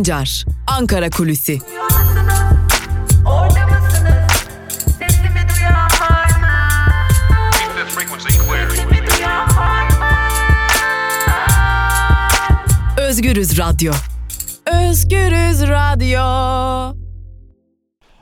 [0.00, 1.58] Sancar, Ankara Kulüsi.
[12.98, 13.92] Özgürüz Radyo.
[14.66, 16.20] Özgürüz Radyo.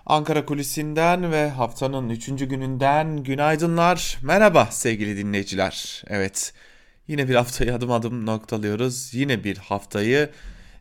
[0.06, 2.26] Ankara Kulisi'nden ve haftanın 3.
[2.26, 4.18] gününden günaydınlar.
[4.22, 6.02] Merhaba sevgili dinleyiciler.
[6.08, 6.52] Evet
[7.08, 9.14] yine bir haftayı adım adım noktalıyoruz.
[9.14, 10.30] Yine bir haftayı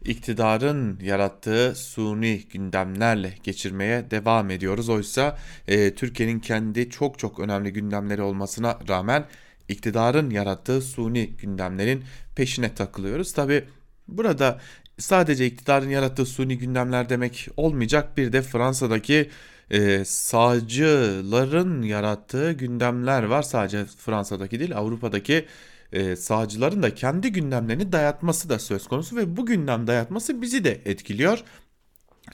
[0.07, 4.89] iktidarın yarattığı suni gündemlerle geçirmeye devam ediyoruz.
[4.89, 9.25] Oysa e, Türkiye'nin kendi çok çok önemli gündemleri olmasına rağmen
[9.67, 12.03] iktidarın yarattığı suni gündemlerin
[12.35, 13.33] peşine takılıyoruz.
[13.33, 13.63] Tabi
[14.07, 14.59] burada
[14.97, 19.29] sadece iktidarın yarattığı suni gündemler demek olmayacak bir de Fransa'daki
[19.71, 23.41] e, sağcıların yarattığı gündemler var.
[23.41, 25.45] Sadece Fransa'daki değil Avrupa'daki
[25.93, 30.81] e, sağcıların da kendi gündemlerini dayatması da söz konusu ve bu gündem dayatması bizi de
[30.85, 31.43] etkiliyor.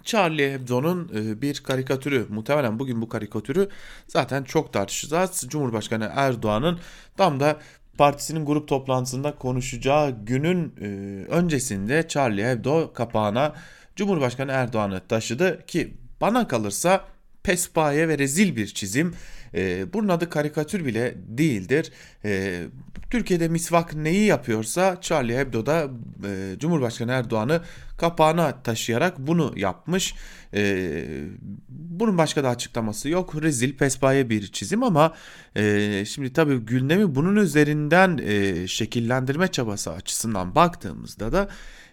[0.03, 3.69] Charlie Hebdo'nun e, bir karikatürü muhtemelen bugün bu karikatürü
[4.07, 5.45] zaten çok tartışacağız.
[5.47, 6.79] Cumhurbaşkanı Erdoğan'ın
[7.17, 7.59] tam da
[7.97, 10.85] partisinin grup toplantısında konuşacağı günün e,
[11.25, 13.53] öncesinde Charlie Hebdo kapağına
[13.95, 17.05] Cumhurbaşkanı Erdoğan'ı taşıdı ki bana kalırsa
[17.43, 19.15] pespaye ve rezil bir çizim.
[19.55, 21.91] E, bunun adı karikatür bile değildir.
[22.25, 22.63] E,
[23.09, 25.89] Türkiye'de misvak neyi yapıyorsa Charlie Hebdo'da
[26.27, 27.61] e, Cumhurbaşkanı Erdoğan'ı
[27.97, 30.15] kapağına taşıyarak bunu yapmış.
[30.53, 30.93] E,
[31.69, 33.41] bunun başka da açıklaması yok.
[33.41, 35.13] Rezil pespaye bir çizim ama
[35.55, 41.49] e, şimdi tabii gündemi bunun üzerinden e, şekillendirme çabası açısından baktığımızda da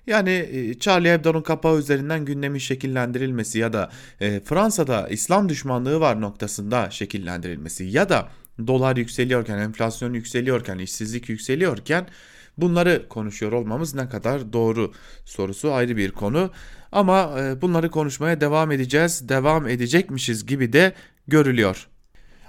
[0.06, 6.20] yani e, Charlie Hebdo'nun kapağı üzerinden gündemin şekillendirilmesi ya da e, Fransa'da İslam düşmanlığı var
[6.20, 8.28] noktasında şekillendirilmesi ya da
[8.66, 12.06] dolar yükseliyorken, enflasyon yükseliyorken, işsizlik yükseliyorken
[12.58, 14.92] bunları konuşuyor olmamız ne kadar doğru
[15.24, 16.50] sorusu ayrı bir konu.
[16.92, 20.92] Ama e, bunları konuşmaya devam edeceğiz, devam edecekmişiz gibi de
[21.28, 21.88] görülüyor.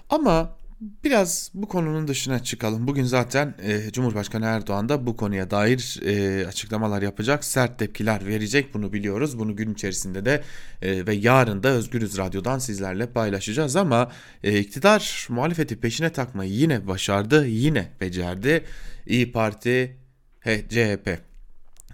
[0.09, 2.87] Ama Biraz bu konunun dışına çıkalım.
[2.87, 8.73] Bugün zaten e, Cumhurbaşkanı Erdoğan da bu konuya dair e, açıklamalar yapacak, sert tepkiler verecek.
[8.73, 9.39] Bunu biliyoruz.
[9.39, 10.43] Bunu gün içerisinde de
[10.81, 13.75] e, ve yarın da Özgürüz Radyo'dan sizlerle paylaşacağız.
[13.75, 14.11] Ama
[14.43, 18.65] e, iktidar muhalefeti peşine takmayı yine başardı, yine becerdi.
[19.07, 19.97] İyi Parti,
[20.45, 21.30] CHP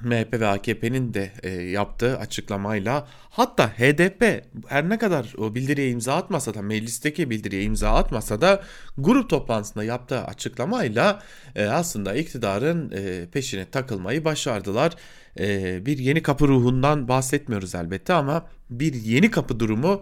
[0.04, 6.16] MHP ve AKP'nin de e, yaptığı açıklamayla hatta HDP her ne kadar o bildiriye imza
[6.16, 8.64] atmasa da meclisteki bildiriye imza atmasa da
[8.98, 11.22] grup toplantısında yaptığı açıklamayla
[11.56, 14.94] e, aslında iktidarın e, peşine takılmayı başardılar.
[15.86, 20.02] Bir yeni kapı ruhundan bahsetmiyoruz elbette ama bir yeni kapı durumu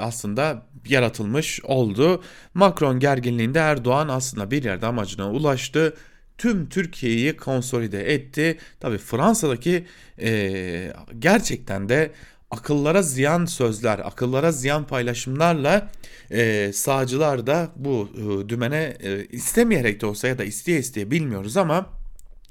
[0.00, 2.22] aslında yaratılmış oldu.
[2.54, 5.94] Macron gerginliğinde Erdoğan aslında bir yerde amacına ulaştı
[6.38, 8.58] tüm Türkiye'yi konsolide etti.
[8.80, 9.86] Tabi Fransa'daki
[10.20, 12.12] e, gerçekten de
[12.50, 15.90] akıllara ziyan sözler, akıllara ziyan paylaşımlarla
[16.30, 21.56] e, sağcılar da bu e, dümene e, istemeyerek de olsa ya da isteye isteye bilmiyoruz
[21.56, 21.86] ama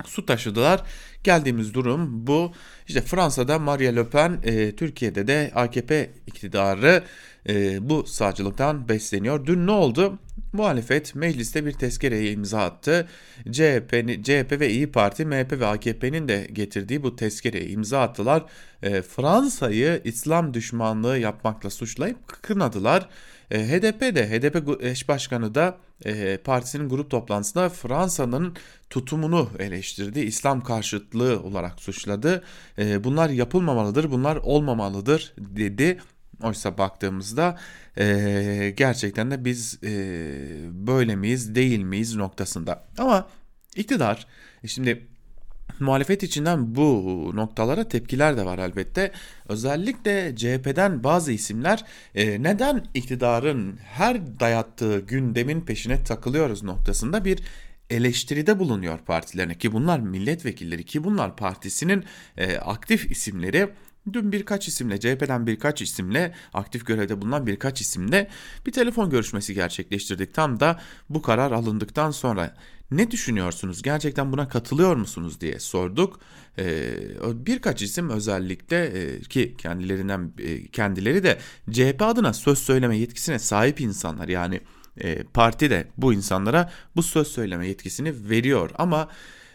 [0.06, 0.84] su taşıdılar.
[1.24, 2.54] Geldiğimiz durum bu.
[2.88, 7.04] İşte Fransa'da Marie Le Pen, e, Türkiye'de de AKP iktidarı
[7.50, 9.46] e, bu sağcılıktan besleniyor.
[9.46, 10.20] Dün ne oldu?
[10.58, 13.08] Muhalefet mecliste bir tezkereye imza attı.
[13.52, 18.46] CHP, CHP ve İyi Parti, MHP ve AKP'nin de getirdiği bu tezkereye imza attılar.
[18.84, 23.10] E, Fransa'yı İslam düşmanlığı yapmakla suçlayıp kınadılar.
[23.52, 28.56] E, HDP de HDP eş başkanı da e, partisinin grup toplantısında Fransa'nın
[28.90, 30.20] tutumunu eleştirdi.
[30.20, 32.44] İslam karşıtlığı olarak suçladı.
[32.78, 35.98] E, bunlar yapılmamalıdır, bunlar olmamalıdır dedi.
[36.44, 37.58] Oysa baktığımızda
[38.00, 39.90] e, gerçekten de biz e,
[40.72, 42.88] böyle miyiz değil miyiz noktasında.
[42.98, 43.28] Ama
[43.76, 44.28] iktidar
[44.64, 45.08] e, şimdi
[45.80, 49.12] muhalefet içinden bu noktalara tepkiler de var elbette.
[49.50, 57.40] Özellikle CHP'den bazı isimler e, neden iktidarın her dayattığı gündemin peşine takılıyoruz noktasında bir
[57.90, 62.04] eleştiride bulunuyor partilerine ki bunlar milletvekilleri ki bunlar partisinin
[62.38, 63.70] e, aktif isimleri
[64.14, 68.30] Dün birkaç isimle CHP'den birkaç isimle aktif görevde bulunan birkaç isimle
[68.66, 70.34] bir telefon görüşmesi gerçekleştirdik.
[70.34, 72.56] Tam da bu karar alındıktan sonra
[72.92, 73.82] ne düşünüyorsunuz?
[73.82, 76.20] Gerçekten buna katılıyor musunuz diye sorduk.
[76.60, 76.94] Ee,
[77.34, 81.38] birkaç isim özellikle e, ki kendilerinden e, kendileri de
[81.72, 84.28] CHP adına söz söyleme yetkisine sahip insanlar.
[84.28, 84.62] Yani
[84.98, 89.08] e, parti de bu insanlara bu söz söyleme yetkisini veriyor ama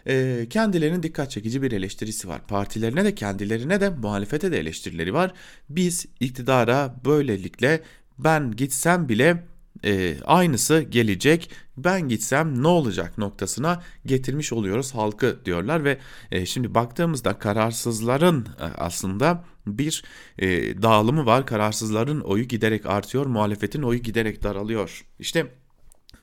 [0.07, 2.47] e, kendilerinin dikkat çekici bir eleştirisi var.
[2.49, 5.33] Partilerine de kendilerine de muhalefete de eleştirileri var.
[5.69, 7.83] Biz iktidara böylelikle
[8.19, 9.45] ben gitsem bile
[9.85, 11.51] e, aynısı gelecek.
[11.77, 15.99] Ben gitsem ne olacak noktasına getirmiş oluyoruz halkı diyorlar ve
[16.31, 20.05] e, şimdi baktığımızda kararsızların e, aslında bir
[20.39, 20.49] e,
[20.83, 21.47] dağılımı var.
[21.47, 25.05] Kararsızların oyu giderek artıyor, muhalefetin oyu giderek daralıyor.
[25.19, 25.47] İşte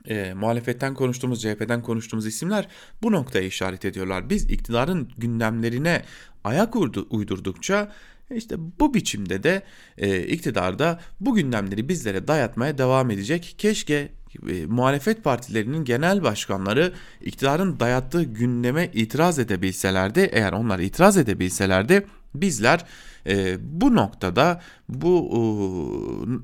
[0.06, 2.68] e, muhalefetten konuştuğumuz, CHP'den konuştuğumuz isimler
[3.02, 4.30] bu noktaya işaret ediyorlar.
[4.30, 6.04] Biz iktidarın gündemlerine
[6.44, 6.76] ayak
[7.10, 7.92] uydurdukça
[8.36, 9.64] işte bu biçimde de
[9.98, 13.56] e, iktidarda bu gündemleri bizlere dayatmaya devam edecek.
[13.58, 14.12] Keşke
[14.50, 20.30] e, muhalefet partilerinin genel başkanları iktidarın dayattığı gündeme itiraz edebilselerdi.
[20.32, 22.06] Eğer onlar itiraz edebilselerdi
[22.36, 22.86] bizler
[23.28, 25.30] e, bu noktada bu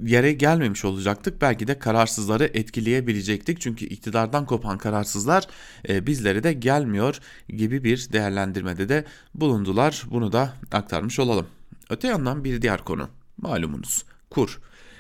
[0.04, 1.42] e, yere gelmemiş olacaktık.
[1.42, 3.62] Belki de kararsızları etkileyebilecektik.
[3.62, 5.48] Çünkü iktidardan kopan kararsızlar
[5.90, 7.20] e, bizlere de gelmiyor
[7.50, 9.06] gibi bir değerlendirmede de
[9.36, 10.04] bulundular.
[10.12, 11.48] Bunu da aktarmış olalım.
[11.90, 14.60] Öte yandan bir diğer konu malumunuz kur.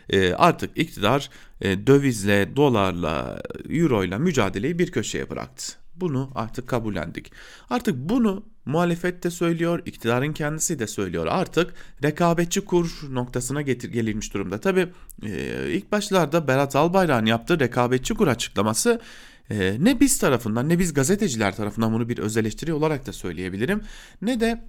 [0.10, 1.30] E, artık iktidar
[1.62, 5.84] e, dövizle, dolarla, euroyla mücadeleyi bir köşeye bıraktı.
[5.95, 7.31] Bunu artık kabullendik.
[7.69, 11.27] Artık bunu muhalefet de söylüyor, iktidarın kendisi de söylüyor.
[11.30, 14.59] Artık rekabetçi kur noktasına getir gelinmiş durumda.
[14.59, 14.88] Tabi
[15.24, 19.01] e, ilk başlarda Berat Albayrak'ın yaptığı rekabetçi kur açıklaması
[19.50, 23.81] e, ne biz tarafından ne biz gazeteciler tarafından bunu bir öz eleştiri olarak da söyleyebilirim.
[24.21, 24.63] Ne de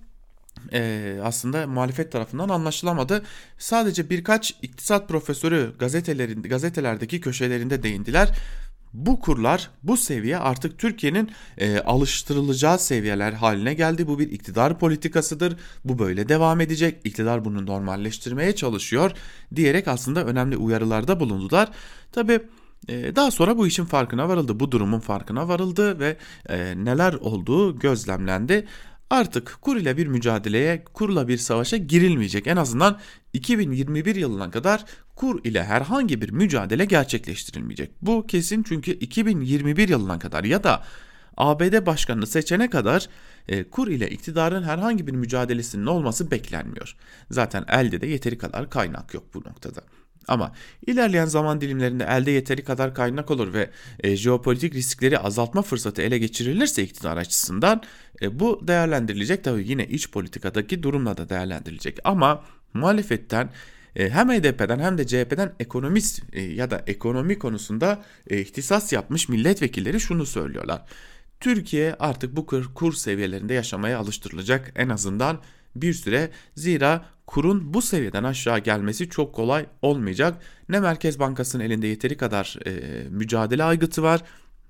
[0.73, 3.23] e, aslında muhalefet tarafından anlaşılamadı.
[3.59, 8.33] Sadece birkaç iktisat profesörü gazetelerin gazetelerdeki köşelerinde değindiler.
[8.93, 14.07] Bu kurlar, bu seviye artık Türkiye'nin e, alıştırılacağı seviyeler haline geldi.
[14.07, 15.57] Bu bir iktidar politikasıdır.
[15.85, 17.01] Bu böyle devam edecek.
[17.05, 19.11] İktidar bunu normalleştirmeye çalışıyor
[19.55, 21.71] diyerek aslında önemli uyarılarda bulundular.
[22.13, 22.41] Tabii
[22.89, 26.17] e, daha sonra bu işin farkına varıldı, bu durumun farkına varıldı ve
[26.49, 28.67] e, neler olduğu gözlemlendi.
[29.11, 32.47] Artık kur ile bir mücadeleye, kurla bir savaşa girilmeyecek.
[32.47, 32.99] En azından
[33.33, 34.85] 2021 yılına kadar
[35.17, 37.91] kur ile herhangi bir mücadele gerçekleştirilmeyecek.
[38.03, 40.83] Bu kesin çünkü 2021 yılına kadar ya da
[41.37, 43.09] ABD başkanını seçene kadar
[43.49, 46.97] e, kur ile iktidarın herhangi bir mücadelesinin olması beklenmiyor.
[47.31, 49.81] Zaten elde de yeteri kadar kaynak yok bu noktada.
[50.29, 50.53] Ama
[50.87, 53.71] ilerleyen zaman dilimlerinde elde yeteri kadar kaynak olur ve
[54.01, 57.83] e, jeopolitik riskleri azaltma fırsatı ele geçirilirse iktidar açısından
[58.23, 59.45] e, bu değerlendirilecek.
[59.45, 61.99] Tabii yine iç politikadaki durumla da değerlendirilecek.
[62.05, 63.51] Ama muhalefetten
[63.97, 70.01] hem HDP'den hem de CHP'den ekonomist e, ya da ekonomi konusunda e, ihtisas yapmış milletvekilleri
[70.01, 70.83] şunu söylüyorlar.
[71.41, 75.39] Türkiye artık bu kur seviyelerinde yaşamaya alıştırılacak en azından
[75.77, 80.43] bir süre zira kurun bu seviyeden aşağı gelmesi çok kolay olmayacak.
[80.69, 84.23] Ne Merkez Bankası'nın elinde yeteri kadar e, mücadele aygıtı var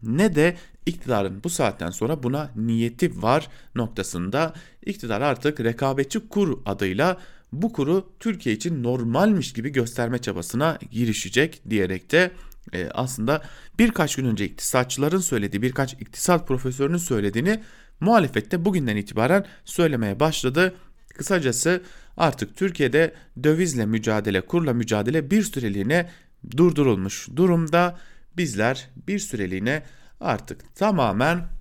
[0.02, 0.56] ne de
[0.86, 4.54] iktidarın bu saatten sonra buna niyeti var noktasında
[4.86, 7.18] iktidar artık rekabetçi kur adıyla
[7.52, 12.30] bu kuru Türkiye için normalmiş gibi gösterme çabasına girişecek diyerek de
[12.72, 13.42] e, aslında
[13.78, 17.62] birkaç gün önce iktisatçıların söylediği birkaç iktisat profesörünün söylediğini
[18.00, 20.74] muhalefette bugünden itibaren söylemeye başladı.
[21.14, 21.82] Kısacası
[22.16, 26.10] artık Türkiye'de dövizle mücadele, kurla mücadele bir süreliğine
[26.56, 27.98] durdurulmuş durumda.
[28.36, 29.82] Bizler bir süreliğine
[30.20, 31.55] artık tamamen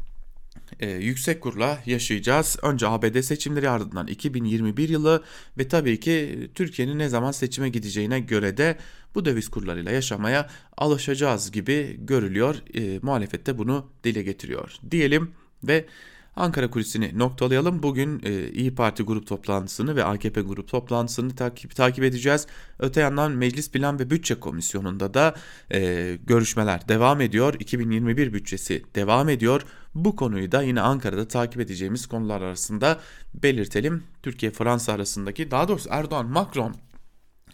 [0.80, 2.58] e, yüksek kurla yaşayacağız.
[2.64, 5.24] Önce ABD seçimleri ardından 2021 yılı
[5.58, 8.78] ve tabii ki Türkiye'nin ne zaman seçime gideceğine göre de
[9.16, 12.56] bu döviz kurlarıyla yaşamaya alışacağız gibi görülüyor.
[12.74, 15.32] E, muhalefette bunu dile getiriyor diyelim
[15.64, 15.86] ve
[16.36, 17.84] Ankara kulisini noktalayalım.
[17.84, 22.48] Bugün e, İyi Parti grup toplantısını ve AKP grup toplantısını takip, takip edeceğiz.
[22.80, 25.36] Öte yandan Meclis Plan ve Bütçe Komisyonu'nda da
[25.72, 27.54] e, görüşmeler devam ediyor.
[27.60, 29.62] 2021 bütçesi devam ediyor.
[29.96, 33.00] Bu konuyu da yine Ankara'da takip edeceğimiz konular arasında
[33.34, 34.04] belirtelim.
[34.24, 36.76] Türkiye-Fransa arasındaki daha doğrusu Erdoğan-Macron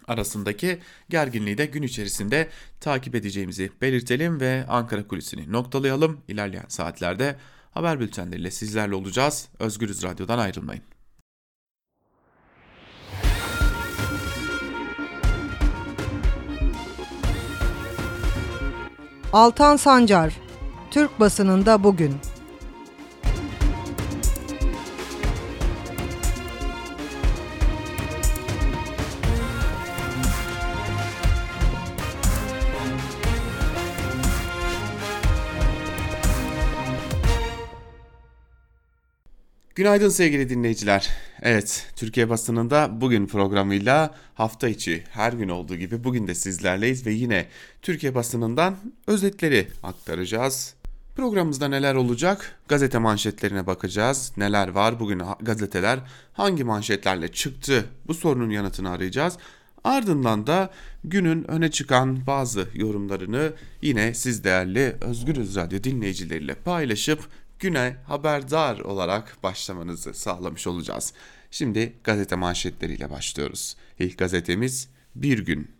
[0.07, 6.21] arasındaki gerginliği de gün içerisinde takip edeceğimizi belirtelim ve Ankara kulisini noktalayalım.
[6.27, 7.35] İlerleyen saatlerde
[7.71, 9.49] haber bültenleriyle sizlerle olacağız.
[9.59, 10.83] Özgürüz Radyo'dan ayrılmayın.
[19.33, 20.33] Altan Sancar,
[20.91, 22.15] Türk basınında bugün.
[39.75, 41.09] Günaydın sevgili dinleyiciler.
[41.41, 47.11] Evet, Türkiye basınında bugün programıyla hafta içi her gün olduğu gibi bugün de sizlerleyiz ve
[47.11, 47.45] yine
[47.81, 48.75] Türkiye basınından
[49.07, 50.73] özetleri aktaracağız.
[51.15, 52.59] Programımızda neler olacak?
[52.67, 54.31] Gazete manşetlerine bakacağız.
[54.37, 54.99] Neler var?
[54.99, 55.99] Bugün gazeteler
[56.33, 57.85] hangi manşetlerle çıktı?
[58.07, 59.37] Bu sorunun yanıtını arayacağız.
[59.83, 60.69] Ardından da
[61.03, 67.19] günün öne çıkan bazı yorumlarını yine siz değerli Özgürüz Radyo dinleyicileriyle paylaşıp
[67.61, 71.13] güne haberdar olarak başlamanızı sağlamış olacağız.
[71.51, 73.75] Şimdi gazete manşetleriyle başlıyoruz.
[73.99, 75.71] İlk gazetemiz Bir Gün.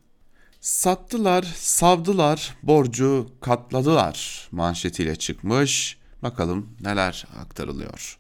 [0.62, 5.98] Sattılar, savdılar, borcu katladılar manşetiyle çıkmış.
[6.24, 8.18] Bakalım neler aktarılıyor.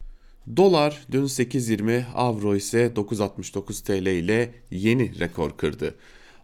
[0.58, 5.96] Dolar dün 8.20, avro ise 9.69 TL ile yeni rekor kırdı.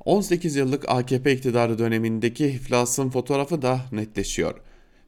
[0.05, 4.55] 18 yıllık AKP iktidarı dönemindeki iflasın fotoğrafı da netleşiyor.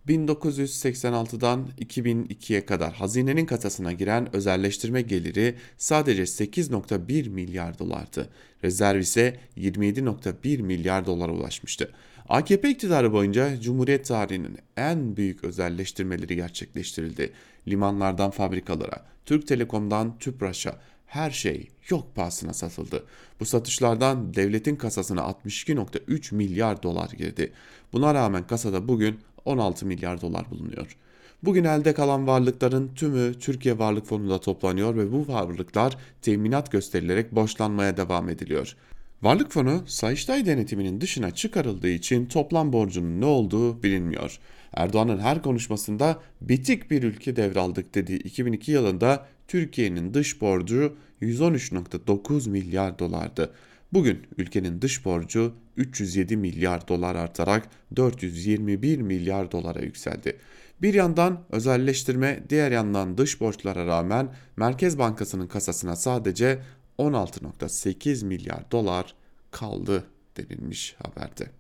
[0.10, 8.30] 1986'dan 2002'ye kadar hazinenin kasasına giren özelleştirme geliri sadece 8.1 milyar dolardı.
[8.64, 11.92] Rezerv ise 27.1 milyar dolara ulaşmıştı.
[12.30, 17.32] AKP iktidarı boyunca Cumhuriyet tarihinin en büyük özelleştirmeleri gerçekleştirildi.
[17.68, 23.04] Limanlardan fabrikalara, Türk Telekom'dan TÜPRAŞ'a her şey yok pahasına satıldı.
[23.40, 27.52] Bu satışlardan devletin kasasına 62.3 milyar dolar girdi.
[27.94, 30.98] Buna rağmen kasada bugün 16 milyar dolar bulunuyor.
[31.44, 37.98] Bugün elde kalan varlıkların tümü Türkiye Varlık Fonu'nda toplanıyor ve bu varlıklar teminat gösterilerek borçlanmaya
[37.98, 38.76] devam ediliyor.
[39.22, 44.40] Varlık fonu Sayıştay denetiminin dışına çıkarıldığı için toplam borcunun ne olduğu bilinmiyor.
[44.74, 53.00] Erdoğan'ın her konuşmasında bitik bir ülke devraldık dediği 2002 yılında Türkiye'nin dış borcu 113.9 milyar
[53.00, 53.54] dolardı.
[53.94, 60.38] Bugün ülkenin dış borcu 307 milyar dolar artarak 421 milyar dolara yükseldi.
[60.82, 66.62] Bir yandan özelleştirme, diğer yandan dış borçlara rağmen Merkez Bankası'nın kasasına sadece
[66.98, 69.16] 16.8 milyar dolar
[69.52, 70.04] kaldı
[70.38, 71.52] denilmiş haberde.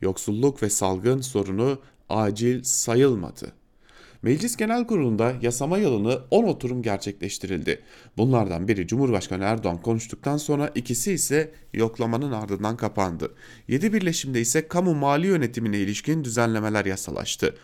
[0.00, 3.52] Yoksulluk ve salgın sorunu acil sayılmadı.
[4.26, 7.82] Meclis Genel Kurulu'nda yasama yılını 10 oturum gerçekleştirildi.
[8.16, 13.34] Bunlardan biri Cumhurbaşkanı Erdoğan konuştuktan sonra ikisi ise yoklamanın ardından kapandı.
[13.68, 17.54] 7 birleşimde ise kamu mali yönetimine ilişkin düzenlemeler yasalaştı.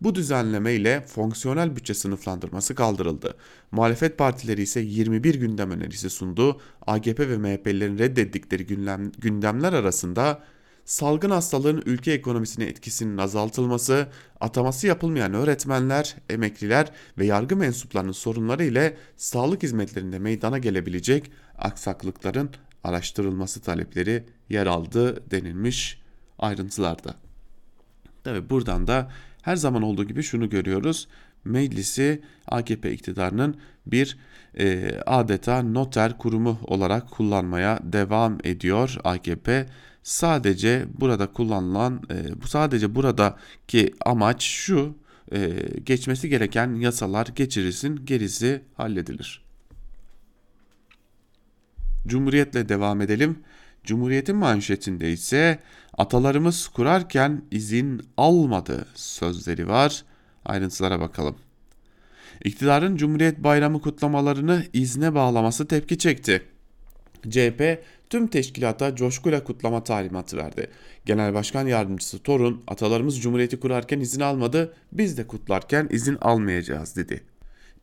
[0.00, 3.34] Bu düzenleme ile fonksiyonel bütçe sınıflandırması kaldırıldı.
[3.72, 6.60] Muhalefet partileri ise 21 gündem önerisi sundu.
[6.86, 10.42] AGP ve MHP'lilerin reddettikleri gündem, gündemler arasında
[10.90, 14.08] salgın hastalığın ülke ekonomisine etkisinin azaltılması,
[14.40, 22.50] ataması yapılmayan öğretmenler, emekliler ve yargı mensuplarının sorunları ile sağlık hizmetlerinde meydana gelebilecek aksaklıkların
[22.84, 26.00] araştırılması talepleri yer aldı denilmiş
[26.38, 27.14] ayrıntılarda.
[28.24, 29.10] Tabi buradan da
[29.42, 31.08] her zaman olduğu gibi şunu görüyoruz.
[31.44, 33.56] Meclisi AKP iktidarının
[33.86, 34.18] bir
[34.58, 39.66] e, adeta noter kurumu olarak kullanmaya devam ediyor AKP.
[40.02, 44.94] Sadece burada kullanılan e, bu sadece buradaki amaç şu
[45.32, 45.50] e,
[45.84, 49.42] geçmesi gereken yasalar geçirilsin gerisi halledilir.
[52.06, 53.38] Cumhuriyetle devam edelim.
[53.84, 55.58] Cumhuriyetin manşetinde ise
[55.98, 60.04] atalarımız kurarken izin almadı sözleri var.
[60.44, 61.36] Ayrıntılara bakalım.
[62.44, 66.42] İktidarın Cumhuriyet Bayramı kutlamalarını izne bağlaması tepki çekti.
[67.28, 70.70] CHP tüm teşkilata coşkuyla kutlama talimatı verdi.
[71.06, 77.20] Genel Başkan Yardımcısı Torun, atalarımız Cumhuriyeti kurarken izin almadı, biz de kutlarken izin almayacağız dedi.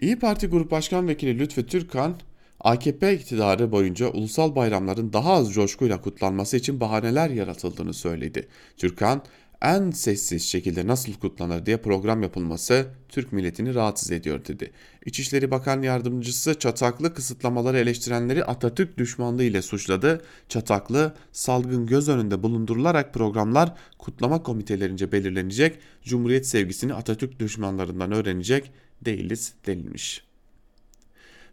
[0.01, 2.15] İyi Parti Grup Başkan Vekili Lütfü Türkan,
[2.59, 8.47] AKP iktidarı boyunca ulusal bayramların daha az coşkuyla kutlanması için bahaneler yaratıldığını söyledi.
[8.77, 9.21] Türkan,
[9.61, 14.71] en sessiz şekilde nasıl kutlanır diye program yapılması Türk milletini rahatsız ediyor dedi.
[15.05, 20.21] İçişleri Bakan Yardımcısı çataklı kısıtlamaları eleştirenleri Atatürk düşmanlığı ile suçladı.
[20.49, 28.71] Çataklı salgın göz önünde bulundurularak programlar kutlama komitelerince belirlenecek, Cumhuriyet sevgisini Atatürk düşmanlarından öğrenecek
[29.01, 30.27] değiliz denilmiş.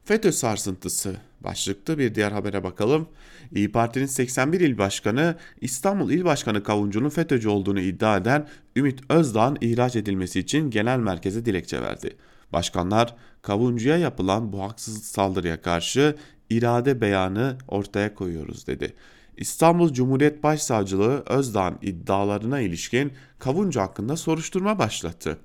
[0.04, 3.08] FETÖ sarsıntısı başlıklı bir diğer habere bakalım.
[3.52, 9.58] İyi Parti'nin 81 il başkanı İstanbul İl Başkanı Kavuncu'nun FETÖ'cü olduğunu iddia eden Ümit Özdağ'ın
[9.60, 12.16] ihraç edilmesi için genel merkeze dilekçe verdi.
[12.52, 16.16] Başkanlar Kavuncu'ya yapılan bu haksız saldırıya karşı
[16.50, 18.94] irade beyanı ortaya koyuyoruz dedi.
[19.36, 25.38] İstanbul Cumhuriyet Başsavcılığı Özdağ'ın iddialarına ilişkin Kavuncu hakkında soruşturma başlattı.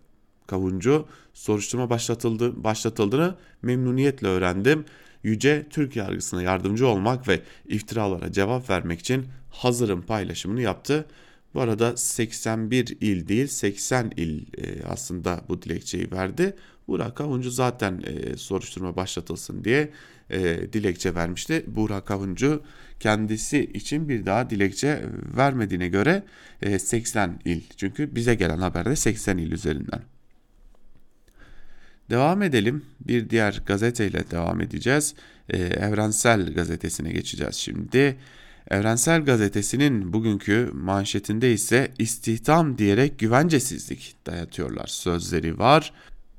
[0.47, 4.85] Kavuncu soruşturma başlatıldı, başlatıldığını memnuniyetle öğrendim.
[5.23, 11.05] Yüce Türk yargısına yardımcı olmak ve iftiralara cevap vermek için hazırım paylaşımını yaptı.
[11.53, 16.55] Bu arada 81 il değil 80 il e, aslında bu dilekçeyi verdi.
[16.87, 19.89] Burak Kavuncu zaten e, soruşturma başlatılsın diye
[20.29, 21.63] e, dilekçe vermişti.
[21.67, 22.63] Burak Kavuncu
[22.99, 25.05] kendisi için bir daha dilekçe
[25.37, 26.23] vermediğine göre
[26.79, 27.61] 80 il.
[27.77, 30.01] Çünkü bize gelen haberde 80 il üzerinden.
[32.09, 32.85] Devam edelim.
[33.07, 35.15] Bir diğer gazeteyle devam edeceğiz.
[35.49, 38.17] Ee, Evrensel Gazetesi'ne geçeceğiz şimdi.
[38.69, 45.93] Evrensel Gazetesi'nin bugünkü manşetinde ise istihdam diyerek güvencesizlik dayatıyorlar sözleri var.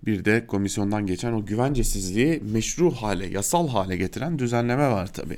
[0.07, 5.37] Bir de komisyondan geçen o güvencesizliği meşru hale, yasal hale getiren düzenleme var tabi.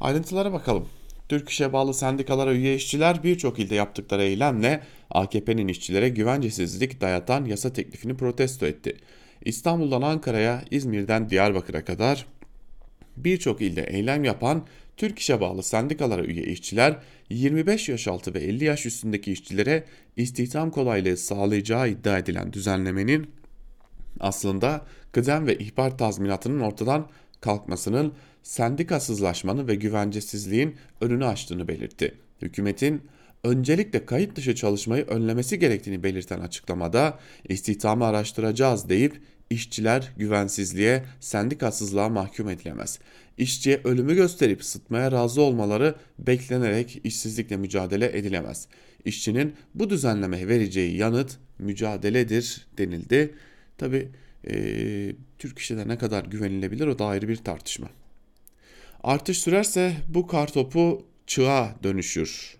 [0.00, 0.88] Ayrıntılara bakalım.
[1.28, 7.72] Türk İş'e bağlı sendikalara üye işçiler birçok ilde yaptıkları eylemle AKP'nin işçilere güvencesizlik dayatan yasa
[7.72, 8.96] teklifini protesto etti.
[9.44, 12.26] İstanbul'dan Ankara'ya, İzmir'den Diyarbakır'a kadar
[13.16, 14.66] birçok ilde eylem yapan
[14.96, 16.98] Türk İş'e bağlı sendikalara üye işçiler
[17.30, 19.84] 25 yaş altı ve 50 yaş üstündeki işçilere
[20.16, 23.30] istihdam kolaylığı sağlayacağı iddia edilen düzenlemenin
[24.20, 27.08] aslında kıdem ve ihbar tazminatının ortadan
[27.40, 32.14] kalkmasının sendikasızlaşmanın ve güvencesizliğin önünü açtığını belirtti.
[32.42, 33.02] Hükümetin
[33.44, 37.18] öncelikle kayıt dışı çalışmayı önlemesi gerektiğini belirten açıklamada
[37.48, 39.20] istihdamı araştıracağız deyip
[39.50, 42.98] işçiler güvensizliğe, sendikasızlığa mahkum edilemez.
[43.38, 48.68] İşçiye ölümü gösterip sıtmaya razı olmaları beklenerek işsizlikle mücadele edilemez.
[49.04, 53.34] İşçinin bu düzenlemeye vereceği yanıt mücadeledir denildi.
[53.78, 54.08] Tabi
[54.50, 54.54] e,
[55.38, 57.90] Türk işine ne kadar güvenilebilir o da ayrı bir tartışma.
[59.02, 62.59] Artış sürerse bu kartopu çığa dönüşür.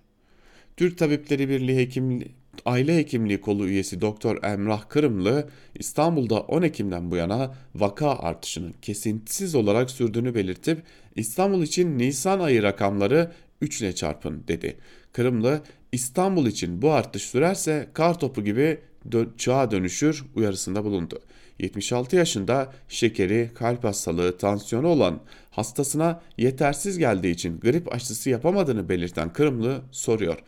[0.81, 2.25] Türk Tabipleri Birliği Hekim,
[2.65, 9.55] Aile Hekimliği Kolu üyesi Doktor Emrah Kırımlı İstanbul'da 10 Ekim'den bu yana vaka artışının kesintisiz
[9.55, 10.83] olarak sürdüğünü belirtip
[11.17, 14.77] İstanbul için Nisan ayı rakamları 3 ile çarpın dedi.
[15.13, 18.79] Kırımlı İstanbul için bu artış sürerse kar topu gibi
[19.13, 21.21] dö çağa dönüşür uyarısında bulundu.
[21.59, 25.21] 76 yaşında şekeri, kalp hastalığı, tansiyonu olan
[25.51, 30.39] hastasına yetersiz geldiği için grip aşısı yapamadığını belirten Kırımlı soruyor.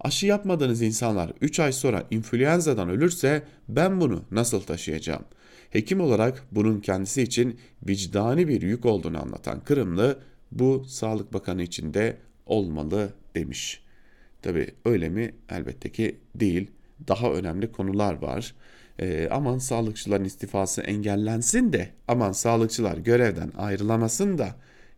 [0.00, 5.24] Aşı yapmadığınız insanlar 3 ay sonra influenzadan ölürse ben bunu nasıl taşıyacağım?
[5.70, 10.18] Hekim olarak bunun kendisi için vicdani bir yük olduğunu anlatan Kırımlı
[10.52, 12.16] bu Sağlık Bakanı için de
[12.46, 13.82] olmalı demiş.
[14.42, 15.34] Tabi öyle mi?
[15.48, 16.70] Elbette ki değil.
[17.08, 18.54] Daha önemli konular var.
[18.98, 24.56] E, aman sağlıkçıların istifası engellensin de aman sağlıkçılar görevden ayrılamasın da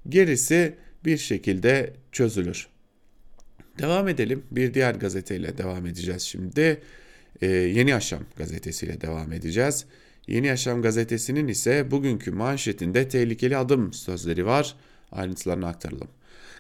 [0.09, 2.72] gerisi bir şekilde çözülür.
[3.79, 4.43] Devam edelim.
[4.51, 6.81] Bir diğer gazeteyle devam edeceğiz şimdi.
[7.43, 9.85] Ee, Yeni Yaşam gazetesiyle devam edeceğiz.
[10.27, 14.75] Yeni Yaşam gazetesinin ise bugünkü manşetinde tehlikeli adım sözleri var.
[15.13, 16.09] Ayrıntılarını aktaralım.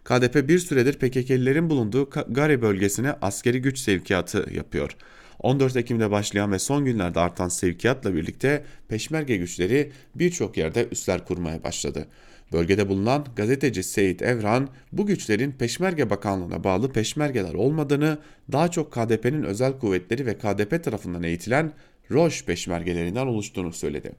[0.05, 4.97] KDP bir süredir PKK'lilerin bulunduğu Gari bölgesine askeri güç sevkiyatı yapıyor.
[5.39, 11.65] 14 Ekim'de başlayan ve son günlerde artan sevkiyatla birlikte peşmerge güçleri birçok yerde üsler kurmaya
[11.65, 12.07] başladı.
[12.53, 18.19] Bölgede bulunan gazeteci Seyit Evran bu güçlerin Peşmerge Bakanlığı'na bağlı peşmergeler olmadığını,
[18.53, 21.73] daha çok KDP'nin özel kuvvetleri ve KDP tarafından eğitilen
[22.11, 24.13] Roj peşmergelerinden oluştuğunu söyledi.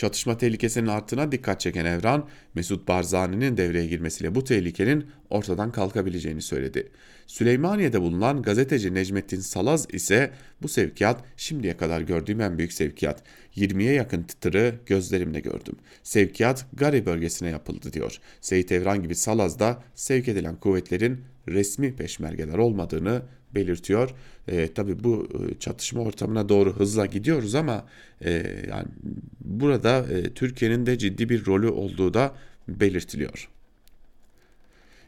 [0.00, 6.90] Çatışma tehlikesinin arttığına dikkat çeken Evran, Mesut Barzani'nin devreye girmesiyle bu tehlikenin ortadan kalkabileceğini söyledi.
[7.26, 10.30] Süleymaniye'de bulunan gazeteci Necmettin Salaz ise
[10.62, 13.22] bu sevkiyat şimdiye kadar gördüğüm en büyük sevkiyat.
[13.56, 15.76] 20'ye yakın tırı gözlerimle gördüm.
[16.02, 18.18] Sevkiyat Gari bölgesine yapıldı diyor.
[18.40, 23.22] Seyit Evran gibi Salaz'da sevk edilen kuvvetlerin resmi peşmergeler olmadığını
[23.54, 24.10] belirtiyor.
[24.48, 27.84] E, tabii bu e, çatışma ortamına doğru hızla gidiyoruz ama
[28.24, 28.30] e,
[28.70, 28.86] yani
[29.40, 32.34] burada e, Türkiye'nin de ciddi bir rolü olduğu da
[32.68, 33.48] belirtiliyor.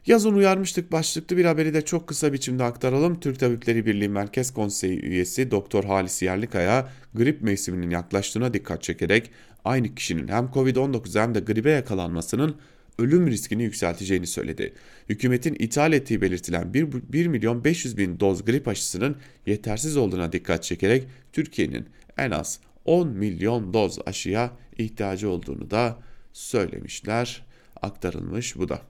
[0.05, 3.19] Yazın uyarmıştık başlıklı bir haberi de çok kısa biçimde aktaralım.
[3.19, 9.31] Türk Tabipleri Birliği Merkez Konseyi üyesi Doktor Halis Yerlikaya grip mevsiminin yaklaştığına dikkat çekerek
[9.65, 12.55] aynı kişinin hem Covid-19 hem de gribe yakalanmasının
[12.99, 14.73] ölüm riskini yükselteceğini söyledi.
[15.09, 20.63] Hükümetin ithal ettiği belirtilen 1, 1 milyon 500 bin doz grip aşısının yetersiz olduğuna dikkat
[20.63, 21.85] çekerek Türkiye'nin
[22.17, 25.99] en az 10 milyon doz aşıya ihtiyacı olduğunu da
[26.33, 27.45] söylemişler.
[27.81, 28.81] Aktarılmış bu da.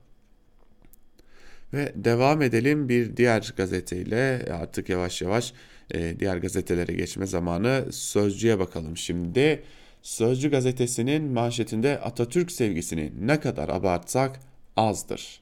[1.73, 5.53] Ve devam edelim bir diğer gazeteyle artık yavaş yavaş
[5.91, 9.63] e, diğer gazetelere geçme zamanı Sözcü'ye bakalım şimdi.
[10.03, 14.39] Sözcü gazetesinin manşetinde Atatürk sevgisini ne kadar abartsak
[14.77, 15.41] azdır.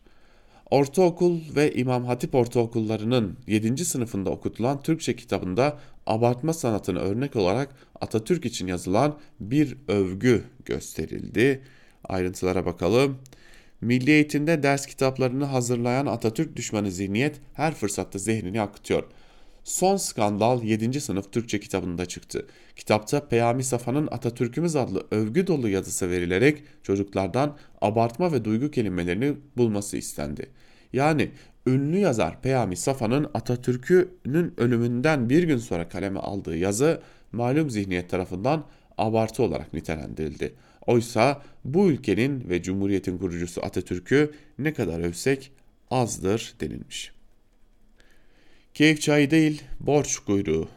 [0.72, 3.86] Ortaokul ve İmam Hatip ortaokullarının 7.
[3.86, 11.62] sınıfında okutulan Türkçe kitabında abartma sanatını örnek olarak Atatürk için yazılan bir övgü gösterildi.
[12.04, 13.18] Ayrıntılara bakalım.
[13.82, 19.04] Milli eğitimde ders kitaplarını hazırlayan Atatürk düşmanı zihniyet her fırsatta zihnini akıtıyor.
[19.64, 21.02] Son skandal 7.
[21.02, 22.46] sınıf Türkçe kitabında çıktı.
[22.76, 29.98] Kitapta Peyami Safa'nın Atatürk'ümüz adlı övgü dolu yazısı verilerek çocuklardan abartma ve duygu kelimelerini bulması
[29.98, 30.50] istendi.
[30.94, 31.32] Yani
[31.68, 38.66] ünlü yazar Peyami Safa'nın Atatürk'ünün ölümünden bir gün sonra kaleme aldığı yazı malum zihniyet tarafından
[38.98, 40.54] abartı olarak nitelendirildi.
[40.88, 45.52] Oysa bu ülkenin ve Cumhuriyet'in kurucusu Atatürk'ü ne kadar övsek
[45.92, 47.21] azdır denilmiş.
[48.74, 50.68] Keyif çayı değil, borç kuyruğu.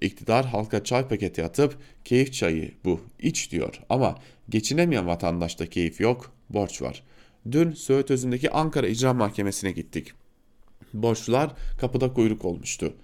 [0.00, 6.32] İktidar halka çay paketi atıp keyif çayı bu iç diyor ama geçinemeyen vatandaşta keyif yok,
[6.50, 7.02] borç var.
[7.50, 10.12] Dün Söğüt Özü'ndeki Ankara İcra Mahkemesi'ne gittik.
[10.94, 12.94] Borçlular kapıda kuyruk olmuştu.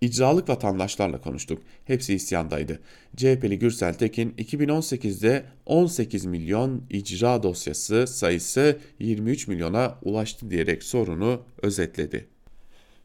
[0.00, 1.62] İcralık vatandaşlarla konuştuk.
[1.84, 2.80] Hepsi isyandaydı.
[3.16, 12.28] CHP'li Gürsel Tekin 2018'de 18 milyon icra dosyası sayısı 23 milyona ulaştı diyerek sorunu özetledi.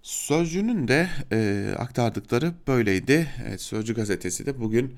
[0.03, 3.27] Sözcü'nün de e, aktardıkları böyleydi.
[3.47, 4.95] Evet, Sözcü gazetesi de bugün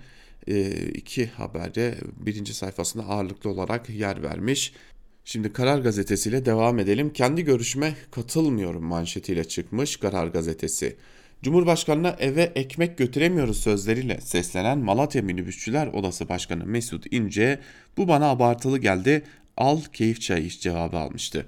[0.48, 4.74] e, iki haberde birinci sayfasında ağırlıklı olarak yer vermiş.
[5.26, 7.14] Şimdi Karar Gazetesi ile devam edelim.
[7.14, 10.96] Kendi görüşme katılmıyorum manşetiyle çıkmış Karar Gazetesi.
[11.44, 17.60] Cumhurbaşkanına eve ekmek götüremiyoruz sözleriyle seslenen Malatya Minibüsçüler Odası Başkanı Mesut İnce
[17.98, 19.24] bu bana abartılı geldi
[19.58, 21.46] al keyif çayı iç cevabı almıştı.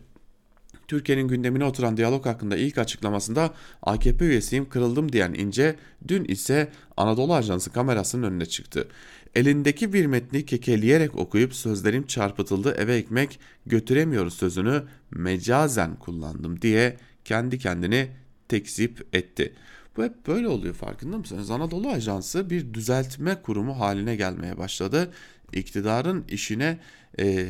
[0.88, 5.76] Türkiye'nin gündemine oturan diyalog hakkında ilk açıklamasında AKP üyesiyim kırıldım diyen İnce
[6.08, 8.88] dün ise Anadolu Ajansı kamerasının önüne çıktı.
[9.36, 17.60] Elindeki bir metni kekeleyerek okuyup sözlerim çarpıtıldı eve ekmek götüremiyoruz sözünü mecazen kullandım diye kendi
[17.60, 18.08] kendini
[18.48, 19.54] tekzip etti.
[19.98, 21.52] Bu hep böyle oluyor farkında mısınız?
[21.52, 25.12] Anadolu Ajansı bir düzeltme kurumu haline gelmeye başladı.
[25.54, 26.80] İktidarın işine
[27.20, 27.46] e,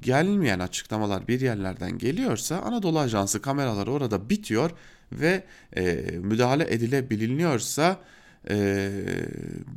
[0.00, 4.70] gelmeyen açıklamalar bir yerlerden geliyorsa Anadolu Ajansı kameraları orada bitiyor
[5.12, 5.44] ve
[5.76, 8.00] e, müdahale edilebiliniyorsa
[8.50, 8.90] e,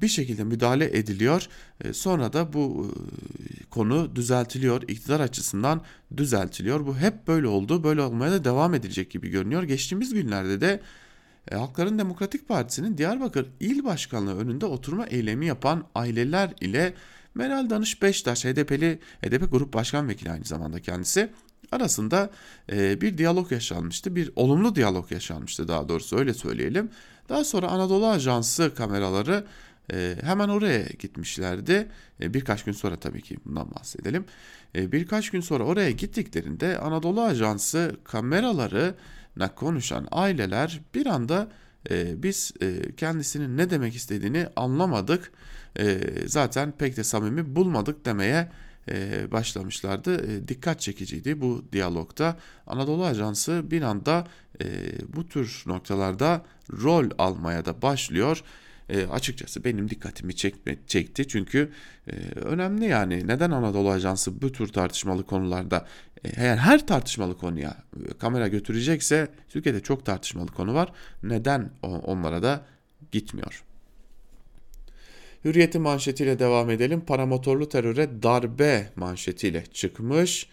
[0.01, 1.47] bir şekilde müdahale ediliyor.
[1.83, 4.81] E, sonra da bu e, konu düzeltiliyor.
[4.81, 5.81] İktidar açısından
[6.17, 6.87] düzeltiliyor.
[6.87, 7.83] Bu hep böyle oldu.
[7.83, 9.63] Böyle olmaya da devam edecek gibi görünüyor.
[9.63, 10.79] Geçtiğimiz günlerde de
[11.51, 16.93] e, Halkların Demokratik Partisi'nin Diyarbakır İl Başkanlığı önünde oturma eylemi yapan aileler ile
[17.35, 21.29] Meral Danış Beştaş, HDP'li, HDP Grup Başkan Vekili aynı zamanda kendisi
[21.71, 22.29] arasında
[22.71, 24.15] e, bir diyalog yaşanmıştı.
[24.15, 26.89] Bir olumlu diyalog yaşanmıştı daha doğrusu öyle söyleyelim.
[27.29, 29.45] Daha sonra Anadolu Ajansı kameraları
[29.93, 31.87] e, hemen oraya gitmişlerdi.
[32.21, 34.25] E, birkaç gün sonra tabii ki bundan bahsedelim.
[34.75, 38.95] E, birkaç gün sonra oraya gittiklerinde Anadolu Ajansı kameraları
[39.55, 41.47] konuşan aileler bir anda
[41.89, 45.31] e, biz e, kendisinin ne demek istediğini anlamadık.
[45.79, 48.49] E, zaten pek de samimi bulmadık demeye
[48.89, 50.31] e, başlamışlardı.
[50.31, 52.37] E, dikkat çekiciydi bu diyalogta.
[52.67, 54.27] Anadolu Ajansı bir anda
[54.61, 54.65] e,
[55.15, 58.43] bu tür noktalarda rol almaya da başlıyor.
[58.89, 61.71] E, açıkçası benim dikkatimi çekme, çekti çünkü
[62.07, 65.87] e, önemli yani neden Anadolu Ajansı bu tür tartışmalı konularda
[66.23, 67.77] e, eğer her tartışmalı konuya
[68.09, 70.91] e, kamera götürecekse Türkiye'de çok tartışmalı konu var
[71.23, 72.65] neden onlara da
[73.11, 73.63] gitmiyor.
[75.45, 77.01] Hürriyet'in manşetiyle devam edelim.
[77.01, 80.47] Paramotorlu teröre darbe manşetiyle çıkmış.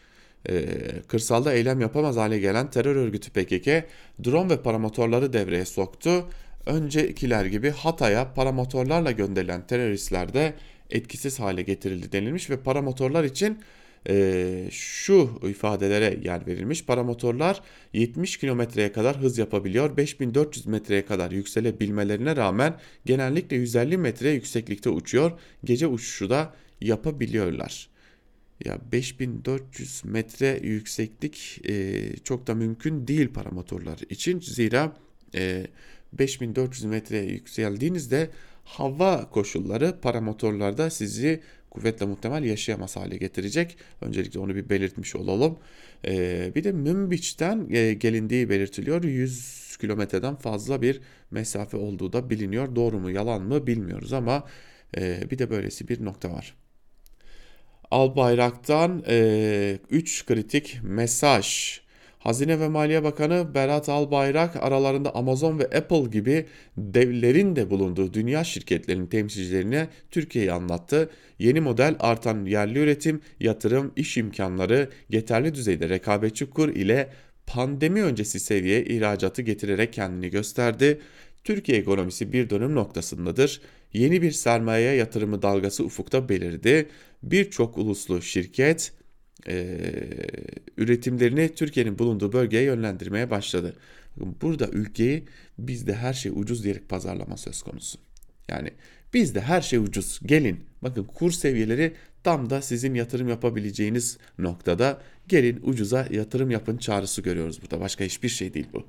[0.48, 0.66] Ee,
[1.08, 3.88] kırsalda eylem yapamaz hale gelen terör örgütü PKK
[4.24, 6.26] drone ve paramotorları devreye soktu.
[6.66, 10.54] Öncekiler gibi Hatay'a paramotorlarla gönderilen teröristler de
[10.90, 13.58] etkisiz hale getirildi denilmiş ve paramotorlar için
[14.08, 16.84] e, şu ifadelere yer verilmiş.
[16.84, 19.96] Paramotorlar 70 kilometreye kadar hız yapabiliyor.
[19.96, 25.32] 5400 metreye kadar yükselebilmelerine rağmen genellikle 150 metre yükseklikte uçuyor.
[25.64, 27.88] Gece uçuşu da yapabiliyorlar.
[28.64, 34.40] Ya 5400 metre yükseklik e, çok da mümkün değil paramotorlar için.
[34.40, 34.96] Zira
[35.34, 35.66] e,
[36.12, 38.30] 5400 metreye yükseldiğinizde
[38.64, 43.76] hava koşulları paramotorlarda sizi kuvvetle muhtemel yaşayamaz hale getirecek.
[44.00, 45.58] Öncelikle onu bir belirtmiş olalım.
[46.06, 49.04] Ee, bir de Münbiç'ten e, gelindiği belirtiliyor.
[49.04, 52.76] 100 kilometreden fazla bir mesafe olduğu da biliniyor.
[52.76, 54.44] Doğru mu yalan mı bilmiyoruz ama
[54.96, 56.54] e, bir de böylesi bir nokta var.
[57.90, 61.79] Albayrak'tan 3 e, kritik mesaj
[62.20, 68.44] Hazine ve Maliye Bakanı Berat Albayrak aralarında Amazon ve Apple gibi devlerin de bulunduğu dünya
[68.44, 71.10] şirketlerinin temsilcilerine Türkiye'yi anlattı.
[71.38, 77.08] Yeni model artan yerli üretim, yatırım, iş imkanları, yeterli düzeyde rekabetçi kur ile
[77.46, 81.00] pandemi öncesi seviyeye ihracatı getirerek kendini gösterdi.
[81.44, 83.60] Türkiye ekonomisi bir dönüm noktasındadır.
[83.92, 86.88] Yeni bir sermaye yatırımı dalgası ufukta belirdi.
[87.22, 88.92] Birçok uluslu şirket
[89.48, 89.76] e,
[90.76, 93.76] üretimlerini Türkiye'nin bulunduğu bölgeye yönlendirmeye başladı.
[94.16, 95.24] Burada ülkeyi
[95.58, 97.98] bizde her şey ucuz diyerek pazarlama söz konusu.
[98.48, 98.70] Yani
[99.14, 100.20] bizde her şey ucuz.
[100.26, 101.92] Gelin bakın kur seviyeleri
[102.24, 105.02] tam da sizin yatırım yapabileceğiniz noktada.
[105.28, 107.80] Gelin ucuza yatırım yapın çağrısı görüyoruz burada.
[107.80, 108.86] Başka hiçbir şey değil bu.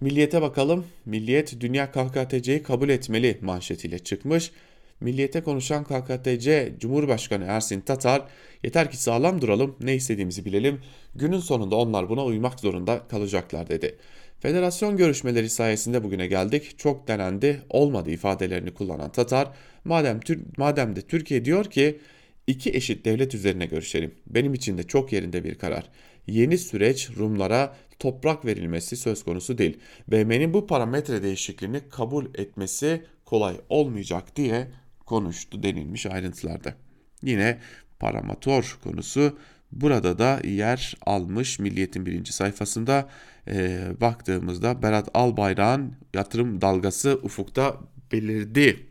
[0.00, 0.86] Milliyete bakalım.
[1.06, 4.50] Milliyet Dünya KKTC'yi kabul etmeli manşetiyle çıkmış.
[5.00, 8.22] Milliyete konuşan KKTC Cumhurbaşkanı Ersin Tatar
[8.64, 10.80] yeter ki sağlam duralım ne istediğimizi bilelim
[11.14, 13.96] günün sonunda onlar buna uymak zorunda kalacaklar dedi.
[14.40, 16.78] Federasyon görüşmeleri sayesinde bugüne geldik.
[16.78, 19.48] Çok denendi, olmadı ifadelerini kullanan Tatar,
[19.84, 20.20] madem
[20.56, 21.98] madem de Türkiye diyor ki
[22.46, 24.14] iki eşit devlet üzerine görüşelim.
[24.26, 25.84] Benim için de çok yerinde bir karar.
[26.26, 29.78] Yeni süreç Rumlara toprak verilmesi söz konusu değil.
[30.08, 34.66] BM'nin bu parametre değişikliğini kabul etmesi kolay olmayacak diye
[35.10, 36.74] konuştu denilmiş ayrıntılarda.
[37.22, 37.58] Yine
[37.98, 39.38] paramotor konusu
[39.72, 43.08] burada da yer almış Milliyet'in birinci sayfasında
[43.48, 47.76] e, baktığımızda Berat Albayrak'ın yatırım dalgası ufukta
[48.12, 48.86] belirdi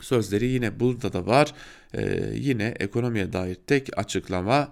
[0.00, 1.54] sözleri yine burada da var.
[1.94, 4.68] E, yine ekonomiye dair tek açıklama